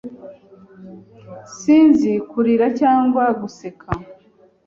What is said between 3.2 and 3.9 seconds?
guseka.